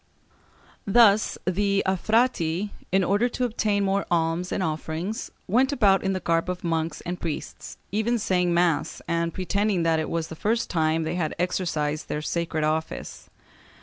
[0.87, 6.19] Thus the affrati, in order to obtain more alms and offerings, went about in the
[6.19, 10.71] garb of monks and priests, even saying mass, and pretending that it was the first
[10.71, 13.29] time they had exercised their sacred office.